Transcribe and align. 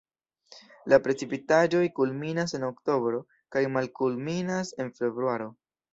La 0.93 0.97
precipitaĵoj 1.07 1.83
kulminas 1.99 2.57
en 2.61 2.65
oktobro 2.69 3.19
kaj 3.57 3.63
malkulminas 3.77 4.73
en 4.85 4.91
februaro. 5.03 5.49